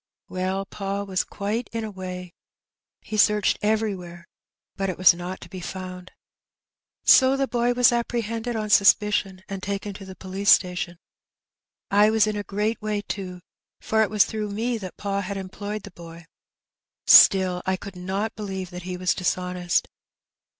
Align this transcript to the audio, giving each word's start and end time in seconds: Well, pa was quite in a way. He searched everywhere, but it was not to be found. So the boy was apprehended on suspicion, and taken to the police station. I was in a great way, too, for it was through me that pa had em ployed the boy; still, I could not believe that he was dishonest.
Well, 0.29 0.65
pa 0.65 1.03
was 1.03 1.23
quite 1.23 1.69
in 1.71 1.83
a 1.83 1.91
way. 1.91 2.33
He 3.01 3.17
searched 3.17 3.59
everywhere, 3.61 4.27
but 4.75 4.89
it 4.89 4.97
was 4.97 5.13
not 5.13 5.39
to 5.41 5.47
be 5.47 5.59
found. 5.59 6.09
So 7.03 7.37
the 7.37 7.47
boy 7.47 7.73
was 7.73 7.91
apprehended 7.91 8.55
on 8.55 8.71
suspicion, 8.71 9.43
and 9.47 9.61
taken 9.61 9.93
to 9.93 10.03
the 10.05 10.15
police 10.15 10.49
station. 10.49 10.97
I 11.91 12.09
was 12.09 12.25
in 12.25 12.35
a 12.35 12.41
great 12.41 12.81
way, 12.81 13.01
too, 13.03 13.41
for 13.79 14.01
it 14.01 14.09
was 14.09 14.25
through 14.25 14.49
me 14.49 14.79
that 14.79 14.97
pa 14.97 15.21
had 15.21 15.37
em 15.37 15.49
ployed 15.49 15.83
the 15.83 15.91
boy; 15.91 16.25
still, 17.05 17.61
I 17.67 17.77
could 17.77 17.95
not 17.95 18.33
believe 18.35 18.71
that 18.71 18.81
he 18.89 18.97
was 18.97 19.13
dishonest. 19.13 19.87